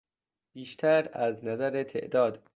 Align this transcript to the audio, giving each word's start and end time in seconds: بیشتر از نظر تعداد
بیشتر 0.53 1.09
از 1.13 1.45
نظر 1.45 1.83
تعداد 1.83 2.43